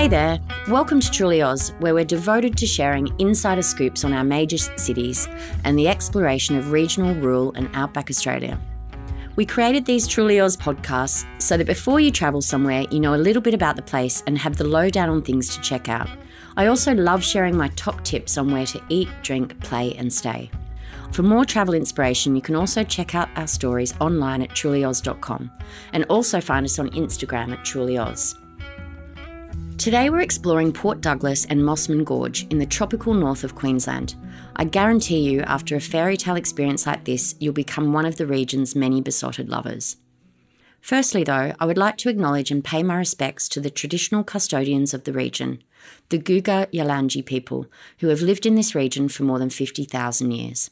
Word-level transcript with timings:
Hey 0.00 0.08
there, 0.08 0.40
welcome 0.66 0.98
to 0.98 1.10
Truly 1.10 1.42
Oz, 1.42 1.74
where 1.78 1.92
we're 1.92 2.06
devoted 2.06 2.56
to 2.56 2.66
sharing 2.66 3.14
insider 3.20 3.60
scoops 3.60 4.02
on 4.02 4.14
our 4.14 4.24
major 4.24 4.56
cities 4.56 5.28
and 5.64 5.78
the 5.78 5.88
exploration 5.88 6.56
of 6.56 6.72
regional, 6.72 7.14
rural, 7.16 7.52
and 7.52 7.68
outback 7.74 8.08
Australia. 8.08 8.58
We 9.36 9.44
created 9.44 9.84
these 9.84 10.08
Truly 10.08 10.40
Oz 10.40 10.56
podcasts 10.56 11.26
so 11.38 11.58
that 11.58 11.66
before 11.66 12.00
you 12.00 12.10
travel 12.10 12.40
somewhere, 12.40 12.86
you 12.90 12.98
know 12.98 13.14
a 13.14 13.16
little 13.16 13.42
bit 13.42 13.52
about 13.52 13.76
the 13.76 13.82
place 13.82 14.22
and 14.26 14.38
have 14.38 14.56
the 14.56 14.66
lowdown 14.66 15.10
on 15.10 15.20
things 15.20 15.54
to 15.54 15.60
check 15.60 15.90
out. 15.90 16.08
I 16.56 16.68
also 16.68 16.94
love 16.94 17.22
sharing 17.22 17.54
my 17.54 17.68
top 17.76 18.02
tips 18.02 18.38
on 18.38 18.50
where 18.50 18.64
to 18.64 18.82
eat, 18.88 19.10
drink, 19.20 19.60
play, 19.60 19.94
and 19.96 20.10
stay. 20.10 20.50
For 21.12 21.22
more 21.22 21.44
travel 21.44 21.74
inspiration, 21.74 22.34
you 22.34 22.40
can 22.40 22.56
also 22.56 22.84
check 22.84 23.14
out 23.14 23.28
our 23.36 23.46
stories 23.46 23.92
online 24.00 24.40
at 24.40 24.48
trulyoz.com 24.48 25.50
and 25.92 26.04
also 26.04 26.40
find 26.40 26.64
us 26.64 26.78
on 26.78 26.88
Instagram 26.92 27.52
at 27.52 27.66
trulyoz. 27.66 28.40
Today 29.80 30.10
we're 30.10 30.20
exploring 30.20 30.74
Port 30.74 31.00
Douglas 31.00 31.46
and 31.46 31.62
Mossman 31.62 32.04
Gorge 32.04 32.46
in 32.50 32.58
the 32.58 32.66
tropical 32.66 33.14
north 33.14 33.44
of 33.44 33.54
Queensland. 33.54 34.14
I 34.56 34.64
guarantee 34.64 35.20
you, 35.20 35.40
after 35.40 35.74
a 35.74 35.80
fairy 35.80 36.18
tale 36.18 36.36
experience 36.36 36.86
like 36.86 37.04
this, 37.04 37.34
you'll 37.38 37.54
become 37.54 37.94
one 37.94 38.04
of 38.04 38.16
the 38.16 38.26
region's 38.26 38.76
many 38.76 39.00
besotted 39.00 39.48
lovers. 39.48 39.96
Firstly, 40.82 41.24
though, 41.24 41.54
I 41.58 41.64
would 41.64 41.78
like 41.78 41.96
to 41.96 42.10
acknowledge 42.10 42.50
and 42.50 42.62
pay 42.62 42.82
my 42.82 42.98
respects 42.98 43.48
to 43.48 43.60
the 43.60 43.70
traditional 43.70 44.22
custodians 44.22 44.92
of 44.92 45.04
the 45.04 45.14
region, 45.14 45.62
the 46.10 46.18
Guuga 46.18 46.66
Yalanji 46.74 47.24
people, 47.24 47.64
who 48.00 48.08
have 48.08 48.20
lived 48.20 48.44
in 48.44 48.56
this 48.56 48.74
region 48.74 49.08
for 49.08 49.22
more 49.22 49.38
than 49.38 49.48
50,000 49.48 50.30
years. 50.30 50.70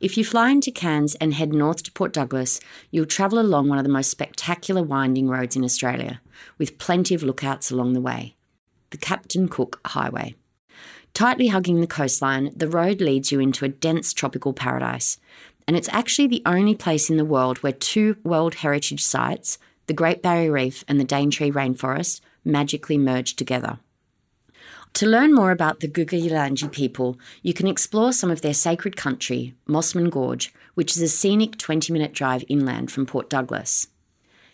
If 0.00 0.16
you 0.16 0.24
fly 0.24 0.48
into 0.48 0.70
Cairns 0.70 1.14
and 1.16 1.34
head 1.34 1.52
north 1.52 1.82
to 1.82 1.92
Port 1.92 2.14
Douglas, 2.14 2.58
you'll 2.90 3.04
travel 3.04 3.38
along 3.38 3.68
one 3.68 3.76
of 3.76 3.84
the 3.84 3.90
most 3.90 4.10
spectacular 4.10 4.82
winding 4.82 5.28
roads 5.28 5.56
in 5.56 5.64
Australia, 5.64 6.22
with 6.56 6.78
plenty 6.78 7.14
of 7.14 7.22
lookouts 7.22 7.70
along 7.70 7.92
the 7.92 8.00
way 8.00 8.34
the 8.88 8.96
Captain 8.96 9.46
Cook 9.46 9.78
Highway. 9.84 10.34
Tightly 11.14 11.48
hugging 11.48 11.80
the 11.80 11.86
coastline, 11.86 12.50
the 12.56 12.66
road 12.66 13.00
leads 13.00 13.30
you 13.30 13.38
into 13.38 13.64
a 13.64 13.68
dense 13.68 14.12
tropical 14.12 14.52
paradise, 14.52 15.18
and 15.68 15.76
it's 15.76 15.88
actually 15.90 16.26
the 16.26 16.42
only 16.44 16.74
place 16.74 17.08
in 17.10 17.16
the 17.16 17.24
world 17.24 17.58
where 17.58 17.70
two 17.70 18.16
World 18.24 18.56
Heritage 18.56 19.04
sites, 19.04 19.58
the 19.86 19.94
Great 19.94 20.22
Barrier 20.22 20.50
Reef 20.50 20.82
and 20.88 20.98
the 20.98 21.04
Daintree 21.04 21.52
Rainforest, 21.52 22.20
magically 22.44 22.98
merge 22.98 23.36
together. 23.36 23.78
To 24.94 25.06
learn 25.06 25.32
more 25.32 25.50
about 25.50 25.80
the 25.80 25.88
Guuga 25.88 26.20
Yalanji 26.20 26.70
people, 26.70 27.18
you 27.42 27.54
can 27.54 27.66
explore 27.66 28.12
some 28.12 28.30
of 28.30 28.42
their 28.42 28.54
sacred 28.54 28.96
country, 28.96 29.54
Mossman 29.68 30.10
Gorge, 30.10 30.52
which 30.74 30.96
is 30.96 31.02
a 31.02 31.08
scenic 31.08 31.56
20 31.56 31.92
minute 31.92 32.12
drive 32.12 32.44
inland 32.48 32.90
from 32.90 33.06
Port 33.06 33.30
Douglas. 33.30 33.86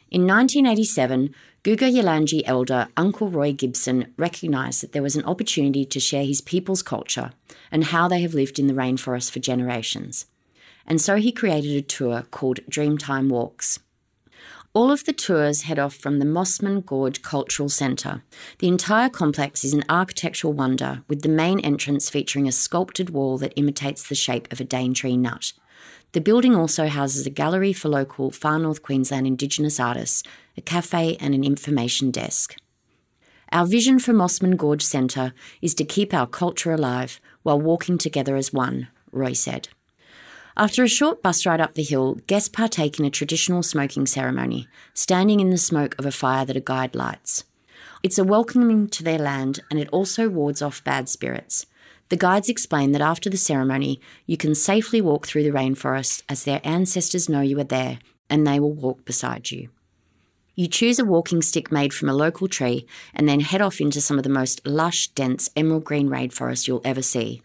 In 0.09 0.23
1987, 0.23 1.35
Guuga 1.65 1.91
Yalanji 1.93 2.43
elder 2.45 2.87
Uncle 2.97 3.29
Roy 3.29 3.53
Gibson 3.53 4.15
recognised 4.17 4.83
that 4.83 4.93
there 4.93 5.03
was 5.03 5.17
an 5.17 5.25
opportunity 5.25 5.85
to 5.85 5.99
share 5.99 6.25
his 6.25 6.41
people's 6.41 6.83
culture 6.83 7.33
and 7.73 7.85
how 7.85 8.07
they 8.07 8.21
have 8.21 8.35
lived 8.35 8.61
in 8.61 8.69
the 8.69 8.75
rainforest 8.75 9.33
for 9.33 9.41
generations. 9.41 10.27
And 10.87 11.01
so 11.01 11.17
he 11.17 11.33
created 11.33 11.77
a 11.77 11.83
tour 11.83 12.23
called 12.31 12.61
Dreamtime 12.71 13.29
Walks. 13.31 13.81
All 14.77 14.91
of 14.91 15.07
the 15.07 15.15
tours 15.15 15.63
head 15.63 15.79
off 15.79 15.95
from 15.95 16.19
the 16.19 16.27
Mossman 16.27 16.85
Gorge 16.85 17.23
Cultural 17.23 17.71
Centre. 17.71 18.23
The 18.59 18.69
entire 18.69 19.09
complex 19.09 19.65
is 19.65 19.73
an 19.73 19.85
architectural 19.89 20.53
wonder, 20.53 21.03
with 21.09 21.23
the 21.23 21.31
main 21.31 21.61
entrance 21.61 22.11
featuring 22.11 22.47
a 22.47 22.53
sculpted 22.53 23.09
wall 23.09 23.39
that 23.39 23.55
imitates 23.57 24.07
the 24.07 24.15
shape 24.15 24.53
of 24.53 24.61
a 24.61 24.65
Daintree 24.65 25.17
nut. 25.17 25.55
The 26.13 26.21
building 26.21 26.55
also 26.55 26.89
houses 26.89 27.27
a 27.27 27.31
gallery 27.31 27.73
for 27.73 27.89
local 27.89 28.31
Far 28.31 28.59
North 28.59 28.83
Queensland 28.83 29.27
Indigenous 29.27 29.81
artists, 29.81 30.23
a 30.59 30.61
cafe, 30.61 31.17
and 31.21 31.35
an 31.35 31.43
information 31.43 32.11
desk. 32.11 32.55
Our 33.53 33.65
vision 33.65 33.99
for 33.99 34.13
Mossman 34.13 34.59
Gorge 34.59 34.85
Centre 34.85 35.33
is 35.63 35.73
to 35.77 35.87
keep 35.87 36.13
our 36.13 36.27
culture 36.27 36.75
alive 36.75 37.19
while 37.45 37.59
walking 37.59 37.97
together 37.97 38.37
as 38.37 38.53
one, 38.53 38.89
Roy 39.11 39.33
said. 39.33 39.71
After 40.59 40.83
a 40.83 40.89
short 40.89 41.23
bus 41.23 41.45
ride 41.45 41.61
up 41.61 41.75
the 41.75 41.83
hill, 41.83 42.15
guests 42.27 42.49
partake 42.49 42.99
in 42.99 43.05
a 43.05 43.11
traditional 43.11 43.63
smoking 43.63 44.07
ceremony, 44.07 44.69
standing 44.95 45.41
in 45.41 45.51
the 45.51 45.59
smoke 45.59 45.95
of 45.99 46.07
a 46.07 46.11
fire 46.11 46.47
that 46.47 46.57
a 46.57 46.61
guide 46.61 46.95
lights. 46.95 47.45
It's 48.03 48.19
a 48.19 48.25
welcoming 48.25 48.89
to 48.89 49.03
their 49.03 49.19
land 49.19 49.61
and 49.71 49.79
it 49.79 49.91
also 49.91 50.31
wards 50.31 50.63
off 50.63 50.83
bad 50.83 51.11
spirits. 51.11 51.67
The 52.09 52.17
guides 52.17 52.49
explain 52.49 52.93
that 52.93 53.03
after 53.03 53.29
the 53.29 53.37
ceremony, 53.37 54.01
you 54.25 54.39
can 54.39 54.55
safely 54.55 55.03
walk 55.03 55.27
through 55.27 55.43
the 55.43 55.51
rainforest 55.51 56.23
as 56.27 56.45
their 56.45 56.63
ancestors 56.65 57.29
know 57.29 57.43
you 57.43 57.61
are 57.61 57.65
there 57.65 57.99
and 58.31 58.47
they 58.47 58.59
will 58.59 58.73
walk 58.73 59.05
beside 59.05 59.51
you. 59.51 59.69
You 60.55 60.69
choose 60.69 60.99
a 60.99 61.05
walking 61.05 61.43
stick 61.43 61.71
made 61.71 61.93
from 61.93 62.09
a 62.09 62.15
local 62.15 62.49
tree 62.49 62.87
and 63.13 63.29
then 63.29 63.41
head 63.41 63.61
off 63.61 63.79
into 63.79 64.01
some 64.01 64.17
of 64.17 64.25
the 64.25 64.31
most 64.31 64.67
lush, 64.67 65.09
dense 65.09 65.51
emerald 65.55 65.85
green 65.85 66.09
rainforest 66.09 66.67
you'll 66.67 66.81
ever 66.83 67.03
see. 67.03 67.43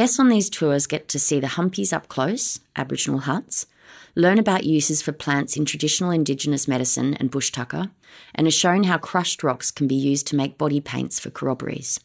Guests 0.00 0.18
on 0.18 0.30
these 0.30 0.48
tours 0.48 0.86
get 0.86 1.08
to 1.08 1.18
see 1.18 1.40
the 1.40 1.46
humpies 1.46 1.92
up 1.92 2.08
close, 2.08 2.58
Aboriginal 2.74 3.20
huts, 3.20 3.66
learn 4.14 4.38
about 4.38 4.64
uses 4.64 5.02
for 5.02 5.12
plants 5.12 5.58
in 5.58 5.66
traditional 5.66 6.10
Indigenous 6.10 6.66
medicine 6.66 7.12
and 7.20 7.30
bush 7.30 7.50
tucker, 7.52 7.90
and 8.34 8.46
are 8.46 8.50
shown 8.50 8.84
how 8.84 8.96
crushed 8.96 9.42
rocks 9.42 9.70
can 9.70 9.86
be 9.86 9.94
used 9.94 10.26
to 10.28 10.36
make 10.36 10.56
body 10.56 10.80
paints 10.80 11.20
for 11.20 11.28
corroborees. 11.28 12.00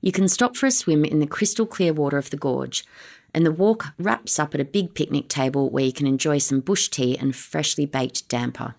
You 0.00 0.12
can 0.12 0.28
stop 0.28 0.54
for 0.54 0.66
a 0.66 0.70
swim 0.70 1.04
in 1.04 1.18
the 1.18 1.26
crystal 1.26 1.66
clear 1.66 1.92
water 1.92 2.18
of 2.18 2.30
the 2.30 2.36
gorge, 2.36 2.84
and 3.34 3.44
the 3.44 3.50
walk 3.50 3.86
wraps 3.98 4.38
up 4.38 4.54
at 4.54 4.60
a 4.60 4.64
big 4.64 4.94
picnic 4.94 5.26
table 5.26 5.68
where 5.70 5.86
you 5.86 5.92
can 5.92 6.06
enjoy 6.06 6.38
some 6.38 6.60
bush 6.60 6.86
tea 6.88 7.18
and 7.18 7.34
freshly 7.34 7.84
baked 7.84 8.28
damper. 8.28 8.76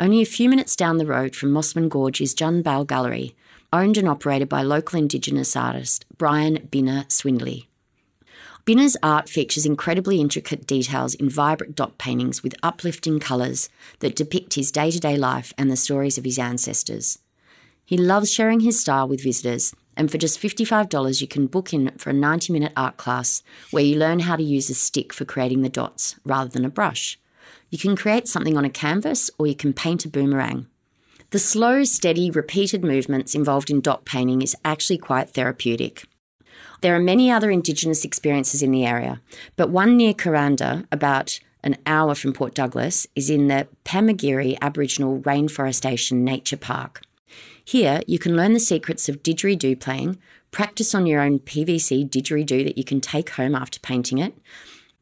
Only 0.00 0.22
a 0.22 0.24
few 0.24 0.48
minutes 0.48 0.74
down 0.74 0.96
the 0.96 1.04
road 1.04 1.36
from 1.36 1.52
Mossman 1.52 1.90
Gorge 1.90 2.22
is 2.22 2.34
Janbal 2.34 2.86
Gallery, 2.86 3.36
owned 3.72 3.96
and 3.96 4.08
operated 4.08 4.48
by 4.48 4.62
local 4.62 4.98
Indigenous 4.98 5.56
artist 5.56 6.04
Brian 6.18 6.68
Binna 6.70 7.06
Swindley. 7.08 7.68
Binna's 8.64 8.96
art 9.02 9.28
features 9.28 9.66
incredibly 9.66 10.20
intricate 10.20 10.66
details 10.66 11.14
in 11.14 11.28
vibrant 11.28 11.74
dot 11.74 11.98
paintings 11.98 12.42
with 12.42 12.54
uplifting 12.62 13.18
colours 13.18 13.68
that 13.98 14.14
depict 14.14 14.54
his 14.54 14.70
day 14.70 14.90
to 14.90 15.00
day 15.00 15.16
life 15.16 15.52
and 15.58 15.70
the 15.70 15.76
stories 15.76 16.16
of 16.16 16.24
his 16.24 16.38
ancestors. 16.38 17.18
He 17.84 17.96
loves 17.96 18.32
sharing 18.32 18.60
his 18.60 18.78
style 18.78 19.08
with 19.08 19.24
visitors, 19.24 19.74
and 19.96 20.10
for 20.10 20.16
just 20.16 20.40
$55, 20.40 21.20
you 21.20 21.26
can 21.26 21.48
book 21.48 21.74
in 21.74 21.90
for 21.98 22.10
a 22.10 22.14
90 22.14 22.52
minute 22.52 22.72
art 22.76 22.96
class 22.96 23.42
where 23.70 23.82
you 23.82 23.98
learn 23.98 24.20
how 24.20 24.36
to 24.36 24.42
use 24.42 24.70
a 24.70 24.74
stick 24.74 25.12
for 25.12 25.24
creating 25.24 25.62
the 25.62 25.68
dots 25.68 26.16
rather 26.24 26.48
than 26.48 26.64
a 26.64 26.70
brush. 26.70 27.18
You 27.68 27.78
can 27.78 27.96
create 27.96 28.28
something 28.28 28.56
on 28.56 28.64
a 28.64 28.70
canvas 28.70 29.30
or 29.38 29.46
you 29.46 29.56
can 29.56 29.72
paint 29.72 30.04
a 30.04 30.08
boomerang. 30.08 30.68
The 31.32 31.38
slow, 31.38 31.82
steady, 31.84 32.30
repeated 32.30 32.84
movements 32.84 33.34
involved 33.34 33.70
in 33.70 33.80
dot 33.80 34.04
painting 34.04 34.42
is 34.42 34.54
actually 34.66 34.98
quite 34.98 35.30
therapeutic. 35.30 36.04
There 36.82 36.94
are 36.94 37.00
many 37.00 37.30
other 37.30 37.50
Indigenous 37.50 38.04
experiences 38.04 38.62
in 38.62 38.70
the 38.70 38.84
area, 38.84 39.22
but 39.56 39.70
one 39.70 39.96
near 39.96 40.12
Kuranda, 40.12 40.86
about 40.92 41.40
an 41.64 41.78
hour 41.86 42.14
from 42.14 42.34
Port 42.34 42.54
Douglas, 42.54 43.06
is 43.16 43.30
in 43.30 43.48
the 43.48 43.66
Pamagirri 43.82 44.58
Aboriginal 44.60 45.20
Rainforestation 45.20 46.18
Nature 46.18 46.58
Park. 46.58 47.00
Here, 47.64 48.02
you 48.06 48.18
can 48.18 48.36
learn 48.36 48.52
the 48.52 48.60
secrets 48.60 49.08
of 49.08 49.22
didgeridoo 49.22 49.80
playing, 49.80 50.18
practice 50.50 50.94
on 50.94 51.06
your 51.06 51.22
own 51.22 51.38
PVC 51.38 52.10
didgeridoo 52.10 52.62
that 52.66 52.76
you 52.76 52.84
can 52.84 53.00
take 53.00 53.30
home 53.30 53.54
after 53.54 53.80
painting 53.80 54.18
it, 54.18 54.34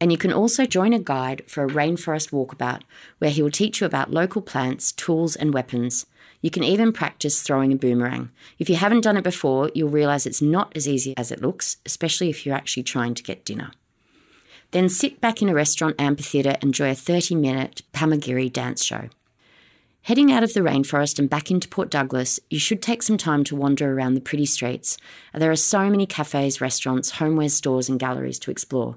and 0.01 0.11
you 0.11 0.17
can 0.17 0.33
also 0.33 0.65
join 0.65 0.91
a 0.91 0.99
guide 0.99 1.43
for 1.47 1.63
a 1.63 1.69
rainforest 1.69 2.31
walkabout 2.31 2.81
where 3.19 3.31
he 3.31 3.41
will 3.41 3.51
teach 3.51 3.79
you 3.79 3.87
about 3.87 4.11
local 4.11 4.41
plants, 4.41 4.91
tools, 4.91 5.37
and 5.37 5.53
weapons, 5.53 6.07
you 6.41 6.49
can 6.49 6.63
even 6.63 6.91
practice 6.91 7.41
throwing 7.41 7.71
a 7.71 7.75
boomerang. 7.75 8.31
If 8.57 8.69
you 8.69 8.75
haven't 8.75 9.01
done 9.01 9.15
it 9.15 9.23
before, 9.23 9.69
you'll 9.75 9.89
realise 9.89 10.25
it's 10.25 10.41
not 10.41 10.75
as 10.75 10.87
easy 10.87 11.15
as 11.15 11.31
it 11.31 11.41
looks, 11.41 11.77
especially 11.85 12.29
if 12.29 12.45
you're 12.45 12.55
actually 12.55 12.83
trying 12.83 13.13
to 13.13 13.23
get 13.23 13.45
dinner. 13.45 13.71
Then 14.71 14.89
sit 14.89 15.21
back 15.21 15.41
in 15.41 15.49
a 15.49 15.53
restaurant 15.53 15.95
amphitheatre 15.99 16.55
and 16.55 16.65
enjoy 16.65 16.91
a 16.91 16.95
30 16.95 17.35
minute 17.35 17.83
Pamagirri 17.93 18.51
dance 18.51 18.83
show. 18.83 19.09
Heading 20.03 20.31
out 20.31 20.41
of 20.41 20.55
the 20.55 20.61
rainforest 20.61 21.19
and 21.19 21.29
back 21.29 21.51
into 21.51 21.67
Port 21.67 21.91
Douglas, 21.91 22.39
you 22.49 22.57
should 22.57 22.81
take 22.81 23.03
some 23.03 23.19
time 23.19 23.43
to 23.43 23.55
wander 23.55 23.93
around 23.93 24.15
the 24.15 24.21
pretty 24.21 24.47
streets. 24.47 24.97
There 25.31 25.51
are 25.51 25.55
so 25.55 25.91
many 25.91 26.07
cafes, 26.07 26.59
restaurants, 26.59 27.11
homeware 27.11 27.49
stores, 27.49 27.87
and 27.87 27.99
galleries 27.99 28.39
to 28.39 28.49
explore. 28.49 28.95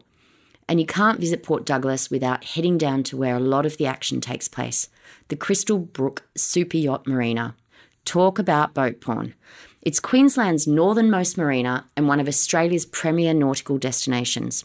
And 0.69 0.81
you 0.81 0.87
can't 0.87 1.21
visit 1.21 1.43
Port 1.43 1.65
Douglas 1.67 2.11
without 2.11 2.45
heading 2.45 2.79
down 2.79 3.03
to 3.05 3.17
where 3.17 3.37
a 3.37 3.41
lot 3.41 3.67
of 3.67 3.77
the 3.77 3.87
action 3.87 4.21
takes 4.21 4.49
place 4.49 4.89
the 5.29 5.37
Crystalbrook 5.37 6.21
Super 6.37 6.77
Yacht 6.77 7.07
Marina. 7.07 7.55
Talk 8.05 8.39
about 8.39 8.75
boat 8.75 9.01
porn. 9.01 9.35
It's 9.83 10.01
Queensland's 10.01 10.67
northernmost 10.67 11.37
marina 11.37 11.87
and 11.97 12.09
one 12.09 12.21
of 12.21 12.29
Australia's 12.29 12.87
premier 12.87 13.35
nautical 13.35 13.79
destinations. 13.79 14.65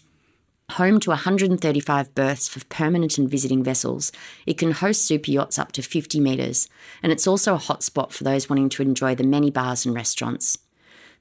Home 0.74 1.00
to 1.00 1.10
135 1.10 2.13
berths 2.13 2.48
for 2.48 2.63
permanent 2.66 3.18
and 3.18 3.30
visiting 3.30 3.63
vessels, 3.63 4.12
it 4.45 4.57
can 4.57 4.72
host 4.72 5.04
super 5.04 5.31
yachts 5.31 5.57
up 5.57 5.72
to 5.74 5.81
50 5.81 6.19
metres, 6.19 6.69
and 7.02 7.12
it's 7.12 7.25
also 7.25 7.56
a 7.56 7.60
hotspot 7.60 8.12
for 8.12 8.24
those 8.24 8.50
wanting 8.50 8.69
to 8.69 8.84
enjoy 8.84 9.16
the 9.16 9.24
many 9.24 9.50
bars 9.50 9.86
and 9.86 9.95
restaurants. 9.95 10.60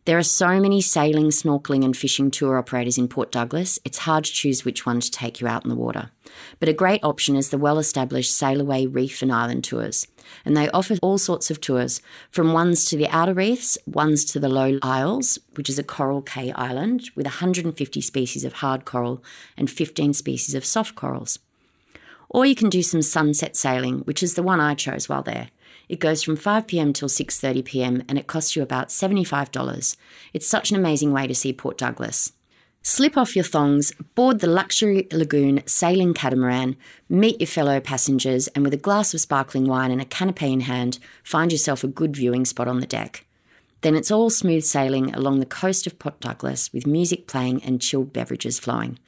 There 0.04 0.16
are 0.16 0.22
so 0.22 0.58
many 0.58 0.80
sailing, 0.80 1.26
snorkeling, 1.26 1.84
and 1.84 1.96
fishing 1.96 2.30
tour 2.30 2.56
operators 2.56 2.96
in 2.96 3.08
Port 3.08 3.30
Douglas, 3.30 3.78
it's 3.84 3.98
hard 3.98 4.24
to 4.24 4.32
choose 4.32 4.64
which 4.64 4.86
one 4.86 5.00
to 5.00 5.10
take 5.10 5.40
you 5.40 5.46
out 5.46 5.64
in 5.64 5.68
the 5.68 5.76
water. 5.76 6.10
But 6.60 6.68
a 6.68 6.72
great 6.72 7.04
option 7.04 7.36
is 7.36 7.50
the 7.50 7.58
well 7.58 7.78
established 7.78 8.32
Sailaway 8.32 8.86
Reef 8.92 9.20
and 9.20 9.30
Island 9.30 9.64
tours. 9.64 10.06
And 10.44 10.56
they 10.56 10.70
offer 10.70 10.96
all 11.02 11.18
sorts 11.18 11.50
of 11.50 11.60
tours, 11.60 12.00
from 12.30 12.52
ones 12.52 12.86
to 12.86 12.96
the 12.96 13.08
outer 13.08 13.34
reefs, 13.34 13.76
ones 13.86 14.24
to 14.26 14.40
the 14.40 14.48
Low 14.48 14.78
Isles, 14.82 15.38
which 15.54 15.68
is 15.68 15.78
a 15.78 15.84
coral 15.84 16.22
cay 16.22 16.52
island 16.52 17.10
with 17.14 17.26
150 17.26 18.00
species 18.00 18.44
of 18.44 18.54
hard 18.54 18.84
coral 18.84 19.22
and 19.56 19.70
15 19.70 20.14
species 20.14 20.54
of 20.54 20.64
soft 20.64 20.94
corals. 20.94 21.38
Or 22.30 22.44
you 22.44 22.54
can 22.54 22.68
do 22.68 22.82
some 22.82 23.02
sunset 23.02 23.56
sailing, 23.56 24.00
which 24.00 24.22
is 24.22 24.34
the 24.34 24.42
one 24.42 24.60
I 24.60 24.74
chose 24.74 25.08
while 25.08 25.22
there. 25.22 25.48
It 25.88 26.00
goes 26.00 26.22
from 26.22 26.36
5 26.36 26.66
pm 26.66 26.92
till 26.92 27.08
6:30 27.08 27.64
pm 27.64 28.02
and 28.08 28.18
it 28.18 28.26
costs 28.26 28.54
you 28.54 28.62
about 28.62 28.88
$75. 28.88 29.96
It's 30.32 30.46
such 30.46 30.70
an 30.70 30.76
amazing 30.76 31.12
way 31.12 31.26
to 31.26 31.34
see 31.34 31.52
Port 31.52 31.78
Douglas. 31.78 32.32
Slip 32.82 33.16
off 33.16 33.34
your 33.34 33.44
thongs, 33.44 33.92
board 34.14 34.40
the 34.40 34.46
luxury 34.46 35.08
lagoon 35.12 35.62
sailing 35.66 36.14
catamaran, 36.14 36.76
meet 37.08 37.40
your 37.40 37.46
fellow 37.46 37.80
passengers, 37.80 38.48
and 38.48 38.64
with 38.64 38.72
a 38.72 38.78
glass 38.78 39.12
of 39.12 39.20
sparkling 39.20 39.66
wine 39.66 39.90
and 39.90 40.00
a 40.00 40.06
canapé 40.06 40.52
in 40.52 40.60
hand, 40.60 40.98
find 41.22 41.52
yourself 41.52 41.82
a 41.82 41.88
good 41.88 42.16
viewing 42.16 42.44
spot 42.44 42.68
on 42.68 42.80
the 42.80 42.86
deck. 42.86 43.26
Then 43.80 43.94
it's 43.94 44.10
all 44.10 44.30
smooth 44.30 44.64
sailing 44.64 45.14
along 45.14 45.38
the 45.38 45.46
coast 45.46 45.86
of 45.86 45.98
Port 45.98 46.20
Douglas 46.20 46.72
with 46.72 46.86
music 46.86 47.26
playing 47.26 47.62
and 47.62 47.80
chilled 47.80 48.12
beverages 48.12 48.58
flowing. 48.58 48.98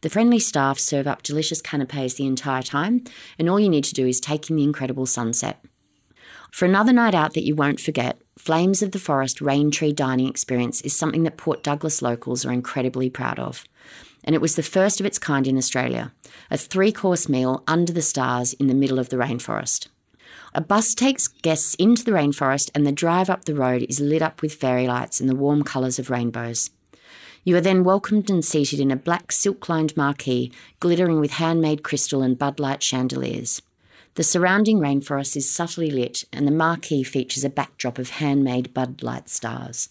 The 0.00 0.10
friendly 0.10 0.38
staff 0.38 0.78
serve 0.78 1.06
up 1.06 1.22
delicious 1.22 1.62
canapes 1.62 2.14
the 2.14 2.26
entire 2.26 2.62
time, 2.62 3.04
and 3.38 3.48
all 3.48 3.60
you 3.60 3.68
need 3.68 3.84
to 3.84 3.94
do 3.94 4.06
is 4.06 4.20
take 4.20 4.48
in 4.50 4.56
the 4.56 4.64
incredible 4.64 5.06
sunset. 5.06 5.64
For 6.50 6.64
another 6.64 6.92
night 6.92 7.14
out 7.14 7.34
that 7.34 7.44
you 7.44 7.54
won't 7.54 7.80
forget, 7.80 8.20
Flames 8.38 8.82
of 8.82 8.92
the 8.92 8.98
Forest 8.98 9.40
Rain 9.40 9.70
Tree 9.70 9.92
Dining 9.92 10.28
Experience 10.28 10.80
is 10.82 10.96
something 10.96 11.24
that 11.24 11.36
Port 11.36 11.62
Douglas 11.62 12.00
locals 12.00 12.46
are 12.46 12.52
incredibly 12.52 13.10
proud 13.10 13.38
of. 13.38 13.64
And 14.24 14.34
it 14.34 14.40
was 14.40 14.56
the 14.56 14.62
first 14.62 15.00
of 15.00 15.06
its 15.06 15.18
kind 15.18 15.46
in 15.46 15.56
Australia 15.58 16.12
a 16.50 16.56
three 16.56 16.92
course 16.92 17.28
meal 17.28 17.62
under 17.66 17.92
the 17.92 18.02
stars 18.02 18.52
in 18.54 18.68
the 18.68 18.74
middle 18.74 18.98
of 18.98 19.10
the 19.10 19.16
rainforest. 19.16 19.88
A 20.54 20.60
bus 20.60 20.94
takes 20.94 21.28
guests 21.28 21.74
into 21.74 22.04
the 22.04 22.12
rainforest, 22.12 22.70
and 22.74 22.86
the 22.86 22.92
drive 22.92 23.28
up 23.28 23.44
the 23.44 23.54
road 23.54 23.84
is 23.88 24.00
lit 24.00 24.22
up 24.22 24.40
with 24.40 24.54
fairy 24.54 24.86
lights 24.86 25.20
and 25.20 25.28
the 25.28 25.36
warm 25.36 25.62
colours 25.62 25.98
of 25.98 26.10
rainbows. 26.10 26.70
You 27.44 27.56
are 27.56 27.60
then 27.60 27.84
welcomed 27.84 28.30
and 28.30 28.44
seated 28.44 28.80
in 28.80 28.90
a 28.90 28.96
black 28.96 29.32
silk 29.32 29.68
lined 29.68 29.96
marquee 29.96 30.52
glittering 30.80 31.20
with 31.20 31.32
handmade 31.32 31.82
crystal 31.82 32.22
and 32.22 32.38
Bud 32.38 32.58
Light 32.60 32.82
chandeliers. 32.82 33.62
The 34.18 34.24
surrounding 34.24 34.80
rainforest 34.80 35.36
is 35.36 35.48
subtly 35.48 35.92
lit, 35.92 36.24
and 36.32 36.44
the 36.44 36.50
marquee 36.50 37.04
features 37.04 37.44
a 37.44 37.48
backdrop 37.48 38.00
of 38.00 38.10
handmade 38.10 38.74
Bud 38.74 39.00
Light 39.00 39.28
stars. 39.28 39.90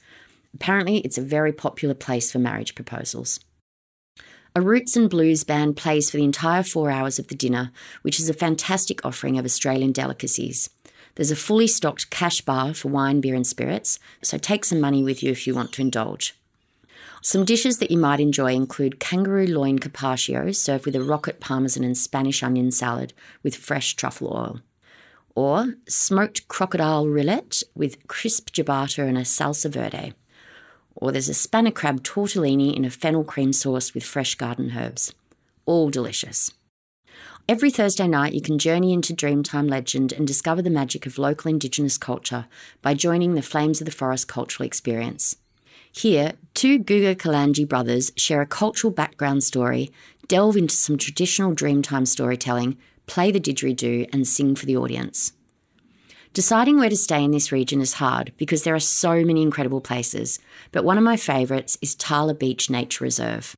Apparently, 0.53 0.97
it's 0.97 1.18
a 1.18 1.21
very 1.21 1.53
popular 1.53 1.94
place 1.94 2.29
for 2.29 2.38
marriage 2.38 2.75
proposals. 2.75 3.39
A 4.53 4.59
roots 4.59 4.97
and 4.97 5.09
blues 5.09 5.45
band 5.45 5.77
plays 5.77 6.12
for 6.12 6.18
the 6.18 6.25
entire 6.25 6.63
four 6.63 6.91
hours 6.91 7.19
of 7.19 7.29
the 7.29 7.35
dinner, 7.35 7.71
which 8.01 8.19
is 8.19 8.29
a 8.29 8.33
fantastic 8.33 9.06
offering 9.06 9.39
of 9.39 9.45
Australian 9.45 9.94
delicacies. 9.94 10.71
There's 11.15 11.31
a 11.31 11.35
fully 11.38 11.68
stocked 11.68 12.09
cash 12.09 12.41
bar 12.41 12.73
for 12.73 12.89
wine, 12.89 13.21
beer, 13.21 13.33
and 13.33 13.47
spirits, 13.47 13.97
so 14.21 14.38
take 14.38 14.65
some 14.65 14.81
money 14.81 15.06
with 15.06 15.23
you 15.23 15.31
if 15.31 15.47
you 15.47 15.56
want 15.56 15.71
to 15.71 15.81
indulge. 15.81 16.35
Some 17.22 17.46
dishes 17.46 17.80
that 17.80 17.92
you 17.92 17.98
might 17.98 18.19
enjoy 18.19 18.54
include 18.54 19.00
kangaroo 19.00 19.48
loin 19.48 19.80
carpaccio 19.80 20.52
served 20.52 20.86
with 20.86 20.96
a 20.96 21.04
rocket 21.04 21.40
parmesan 21.40 21.84
and 21.84 21.98
Spanish 21.98 22.44
onion 22.44 22.72
salad 22.72 23.14
with 23.44 23.56
fresh 23.56 23.96
truffle 23.96 24.34
oil. 24.34 24.62
Or 25.36 25.75
smoked 25.88 26.48
crocodile 26.48 27.06
rillette 27.06 27.64
with 27.75 28.08
crisp 28.08 28.52
ciabatta 28.52 29.08
and 29.08 29.18
a 29.18 29.22
salsa 29.22 29.72
verde. 29.72 30.14
Or 30.96 31.12
there's 31.12 31.30
a 31.30 31.34
spanner 31.34 31.72
crab 31.72 32.04
tortellini 32.04 32.75
in 32.75 32.86
a 32.86 32.90
fennel 32.90 33.24
cream 33.24 33.54
sauce 33.54 33.94
with 33.94 34.04
fresh 34.04 34.36
garden 34.36 34.74
herbs. 34.75 35.14
All 35.66 35.90
delicious. 35.90 36.52
Every 37.50 37.72
Thursday 37.72 38.08
night, 38.08 38.34
you 38.34 38.42
can 38.42 38.60
journey 38.60 38.92
into 38.94 39.14
Dreamtime 39.14 39.69
Legend 39.69 40.12
and 40.12 40.28
discover 40.28 40.62
the 40.62 40.69
magic 40.69 41.06
of 41.06 41.18
local 41.18 41.50
Indigenous 41.50 41.98
culture 41.98 42.48
by 42.81 42.94
joining 42.94 43.36
the 43.36 43.42
Flames 43.42 43.80
of 43.80 43.86
the 43.86 43.92
Forest 43.92 44.28
cultural 44.28 44.66
experience. 44.66 45.38
Here, 45.97 46.33
two 46.53 46.77
Guuga 46.77 47.15
Yalanji 47.15 47.67
brothers 47.67 48.11
share 48.15 48.41
a 48.41 48.45
cultural 48.45 48.94
background 48.94 49.44
story, 49.44 49.89
delve 50.27 50.55
into 50.55 50.75
some 50.75 50.95
traditional 50.95 51.55
Dreamtime 51.55 52.07
storytelling, 52.07 52.77
play 53.07 53.31
the 53.31 53.39
didgeridoo, 53.39 54.07
and 54.13 54.27
sing 54.27 54.53
for 54.53 54.67
the 54.67 54.77
audience. 54.77 55.33
Deciding 56.33 56.77
where 56.77 56.91
to 56.91 56.95
stay 56.95 57.23
in 57.23 57.31
this 57.31 57.51
region 57.51 57.81
is 57.81 57.94
hard 57.94 58.31
because 58.38 58.61
there 58.61 58.75
are 58.75 58.79
so 58.79 59.25
many 59.25 59.41
incredible 59.41 59.81
places, 59.81 60.38
but 60.71 60.85
one 60.85 60.99
of 60.99 61.03
my 61.03 61.17
favourites 61.17 61.79
is 61.81 61.95
Thala 61.95 62.38
Beach 62.38 62.69
Nature 62.69 63.03
Reserve. 63.03 63.55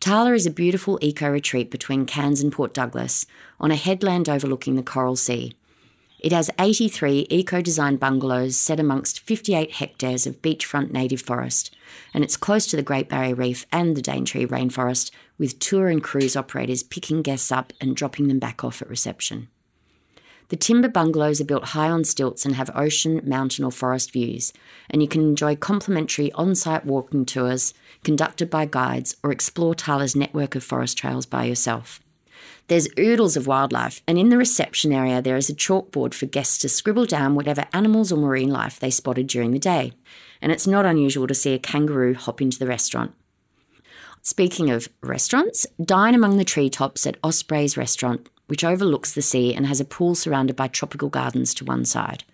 Thala 0.00 0.34
is 0.34 0.46
a 0.46 0.50
beautiful 0.50 0.98
eco 1.02 1.28
retreat 1.28 1.70
between 1.70 2.06
Cairns 2.06 2.40
and 2.40 2.50
Port 2.50 2.72
Douglas 2.72 3.26
on 3.60 3.70
a 3.70 3.76
headland 3.76 4.30
overlooking 4.30 4.76
the 4.76 4.82
Coral 4.82 5.14
Sea. 5.14 5.52
It 6.22 6.30
has 6.30 6.50
83 6.56 7.26
eco 7.30 7.60
designed 7.60 7.98
bungalows 7.98 8.56
set 8.56 8.78
amongst 8.78 9.18
58 9.18 9.72
hectares 9.72 10.24
of 10.24 10.40
beachfront 10.40 10.92
native 10.92 11.20
forest, 11.20 11.74
and 12.14 12.22
it's 12.22 12.36
close 12.36 12.64
to 12.66 12.76
the 12.76 12.82
Great 12.82 13.08
Barrier 13.08 13.34
Reef 13.34 13.66
and 13.72 13.96
the 13.96 14.02
Daintree 14.02 14.46
rainforest, 14.46 15.10
with 15.36 15.58
tour 15.58 15.88
and 15.88 16.00
cruise 16.00 16.36
operators 16.36 16.84
picking 16.84 17.22
guests 17.22 17.50
up 17.50 17.72
and 17.80 17.96
dropping 17.96 18.28
them 18.28 18.38
back 18.38 18.62
off 18.62 18.80
at 18.80 18.88
reception. 18.88 19.48
The 20.46 20.56
timber 20.56 20.88
bungalows 20.88 21.40
are 21.40 21.44
built 21.44 21.64
high 21.68 21.90
on 21.90 22.04
stilts 22.04 22.44
and 22.44 22.54
have 22.54 22.70
ocean, 22.72 23.20
mountain, 23.24 23.64
or 23.64 23.72
forest 23.72 24.12
views, 24.12 24.52
and 24.90 25.02
you 25.02 25.08
can 25.08 25.22
enjoy 25.22 25.56
complimentary 25.56 26.30
on 26.32 26.54
site 26.54 26.84
walking 26.86 27.24
tours 27.24 27.74
conducted 28.04 28.48
by 28.48 28.66
guides 28.66 29.16
or 29.24 29.32
explore 29.32 29.74
Thala's 29.74 30.14
network 30.14 30.54
of 30.54 30.62
forest 30.62 30.96
trails 30.96 31.26
by 31.26 31.46
yourself. 31.46 32.01
There's 32.72 32.88
oodles 32.98 33.36
of 33.36 33.46
wildlife, 33.46 34.00
and 34.08 34.18
in 34.18 34.30
the 34.30 34.38
reception 34.38 34.94
area, 34.94 35.20
there 35.20 35.36
is 35.36 35.50
a 35.50 35.54
chalkboard 35.54 36.14
for 36.14 36.24
guests 36.24 36.56
to 36.56 36.70
scribble 36.70 37.04
down 37.04 37.34
whatever 37.34 37.66
animals 37.74 38.10
or 38.10 38.16
marine 38.16 38.48
life 38.48 38.80
they 38.80 38.88
spotted 38.88 39.26
during 39.26 39.50
the 39.50 39.58
day. 39.58 39.92
And 40.40 40.50
it's 40.50 40.66
not 40.66 40.86
unusual 40.86 41.26
to 41.26 41.34
see 41.34 41.52
a 41.52 41.58
kangaroo 41.58 42.14
hop 42.14 42.40
into 42.40 42.58
the 42.58 42.66
restaurant. 42.66 43.12
Speaking 44.22 44.70
of 44.70 44.88
restaurants, 45.02 45.66
dine 45.84 46.14
among 46.14 46.38
the 46.38 46.46
treetops 46.46 47.06
at 47.06 47.18
Osprey's 47.22 47.76
restaurant, 47.76 48.30
which 48.46 48.64
overlooks 48.64 49.12
the 49.12 49.20
sea 49.20 49.54
and 49.54 49.66
has 49.66 49.78
a 49.78 49.84
pool 49.84 50.14
surrounded 50.14 50.56
by 50.56 50.68
tropical 50.68 51.10
gardens 51.10 51.52
to 51.52 51.66
one 51.66 51.84
side. 51.84 52.24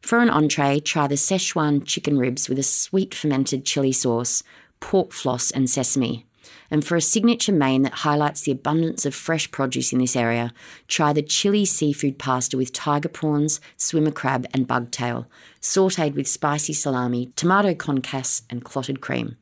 For 0.00 0.20
an 0.20 0.30
entree, 0.30 0.80
try 0.80 1.06
the 1.06 1.16
Szechuan 1.16 1.84
chicken 1.84 2.16
ribs 2.16 2.48
with 2.48 2.58
a 2.58 2.62
sweet 2.62 3.14
fermented 3.14 3.66
chili 3.66 3.92
sauce, 3.92 4.42
pork 4.80 5.12
floss, 5.12 5.50
and 5.50 5.68
sesame. 5.68 6.25
And 6.70 6.84
for 6.84 6.96
a 6.96 7.00
signature 7.00 7.52
main 7.52 7.82
that 7.82 7.94
highlights 7.94 8.42
the 8.42 8.52
abundance 8.52 9.06
of 9.06 9.14
fresh 9.14 9.50
produce 9.50 9.92
in 9.92 9.98
this 9.98 10.16
area, 10.16 10.52
try 10.88 11.12
the 11.12 11.22
chili 11.22 11.64
seafood 11.64 12.18
pasta 12.18 12.56
with 12.56 12.72
tiger 12.72 13.08
prawns, 13.08 13.60
swimmer 13.76 14.10
crab, 14.10 14.46
and 14.52 14.66
bugtail, 14.66 15.26
sauteed 15.60 16.14
with 16.14 16.28
spicy 16.28 16.72
salami, 16.72 17.32
tomato 17.36 17.74
concasse, 17.74 18.42
and 18.50 18.64
clotted 18.64 19.00
cream. 19.00 19.36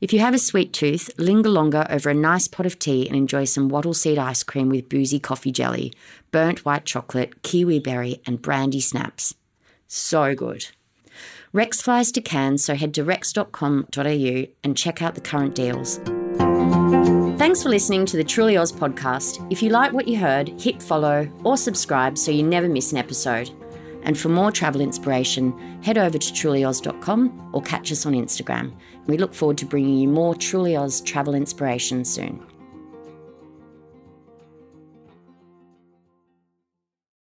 If 0.00 0.14
you 0.14 0.20
have 0.20 0.32
a 0.32 0.38
sweet 0.38 0.72
tooth, 0.72 1.10
linger 1.18 1.50
longer 1.50 1.86
over 1.90 2.08
a 2.08 2.14
nice 2.14 2.48
pot 2.48 2.64
of 2.64 2.78
tea 2.78 3.06
and 3.06 3.14
enjoy 3.14 3.44
some 3.44 3.68
wattle 3.68 3.92
seed 3.92 4.16
ice 4.16 4.42
cream 4.42 4.70
with 4.70 4.88
boozy 4.88 5.20
coffee 5.20 5.52
jelly, 5.52 5.92
burnt 6.30 6.64
white 6.64 6.86
chocolate, 6.86 7.42
kiwi 7.42 7.80
berry, 7.80 8.22
and 8.26 8.40
brandy 8.40 8.80
snaps. 8.80 9.34
So 9.86 10.34
good. 10.34 10.68
Rex 11.52 11.82
flies 11.82 12.12
to 12.12 12.20
Cairns, 12.22 12.64
so 12.64 12.76
head 12.76 12.94
to 12.94 13.04
rex.com.au 13.04 14.46
and 14.64 14.76
check 14.76 15.02
out 15.02 15.16
the 15.16 15.20
current 15.20 15.54
deals. 15.54 16.00
Thanks 17.38 17.62
for 17.62 17.68
listening 17.70 18.06
to 18.06 18.16
the 18.16 18.24
Truly 18.24 18.56
Oz 18.56 18.70
podcast. 18.70 19.44
If 19.50 19.62
you 19.62 19.70
like 19.70 19.92
what 19.92 20.06
you 20.06 20.18
heard, 20.18 20.48
hit 20.60 20.82
follow 20.82 21.28
or 21.42 21.56
subscribe 21.56 22.16
so 22.16 22.30
you 22.30 22.42
never 22.42 22.68
miss 22.68 22.92
an 22.92 22.98
episode. 22.98 23.50
And 24.02 24.18
for 24.18 24.28
more 24.28 24.52
travel 24.52 24.80
inspiration, 24.80 25.58
head 25.82 25.98
over 25.98 26.18
to 26.18 26.32
trulyoz.com 26.32 27.50
or 27.52 27.62
catch 27.62 27.92
us 27.92 28.06
on 28.06 28.12
Instagram. 28.12 28.72
We 29.06 29.16
look 29.18 29.34
forward 29.34 29.58
to 29.58 29.66
bringing 29.66 29.96
you 29.96 30.08
more 30.08 30.34
Truly 30.34 30.76
Oz 30.76 31.00
travel 31.00 31.34
inspiration 31.34 32.04
soon. 32.04 32.46